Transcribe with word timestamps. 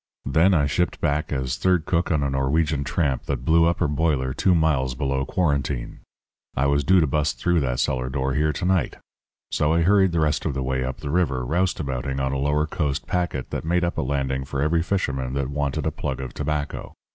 Then 0.25 0.55
I 0.55 0.65
shipped 0.65 0.99
back 0.99 1.31
as 1.31 1.57
third 1.57 1.85
cook 1.85 2.09
on 2.11 2.23
a 2.23 2.29
Norwegian 2.31 2.83
tramp 2.83 3.25
that 3.25 3.45
blew 3.45 3.65
up 3.67 3.77
her 3.79 3.87
boiler 3.87 4.33
two 4.33 4.55
miles 4.55 4.95
below 4.95 5.25
Quarantine. 5.27 5.99
I 6.57 6.65
was 6.65 6.83
due 6.83 6.99
to 7.01 7.05
bust 7.05 7.37
through 7.37 7.59
that 7.59 7.79
cellar 7.79 8.09
door 8.09 8.33
here 8.33 8.51
to 8.51 8.65
night, 8.65 8.95
so 9.51 9.71
I 9.73 9.83
hurried 9.83 10.11
the 10.11 10.19
rest 10.19 10.43
of 10.43 10.55
the 10.55 10.63
way 10.63 10.83
up 10.83 11.01
the 11.01 11.11
river, 11.11 11.45
roustabouting 11.45 12.19
on 12.19 12.31
a 12.31 12.39
lower 12.39 12.65
coast 12.65 13.05
packet 13.05 13.51
that 13.51 13.63
made 13.63 13.83
up 13.83 13.99
a 13.99 14.01
landing 14.01 14.43
for 14.43 14.59
every 14.59 14.81
fisherman 14.81 15.33
that 15.33 15.51
wanted 15.51 15.85
a 15.85 15.91
plug 15.91 16.19
of 16.19 16.33
tobacco. 16.33 16.93